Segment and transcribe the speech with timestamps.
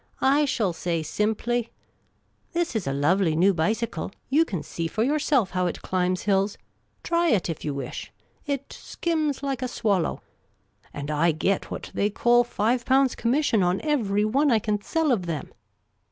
[0.23, 1.69] I shall say simply,'
[2.53, 4.11] This is a lovely new bicycle.
[4.29, 6.57] You can see for yourself how it climbs hills.
[7.03, 8.11] Try it, if you wish.
[8.47, 10.21] It skims like a swal low.
[10.91, 15.11] And I get what they call five pounds connnission on every one I can sell
[15.11, 15.53] of them